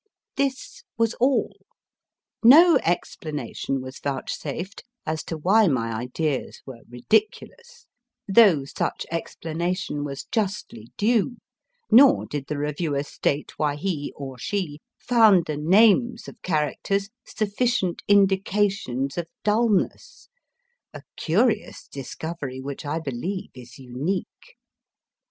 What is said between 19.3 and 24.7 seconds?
dulness, a curious discovery which I believe is unique.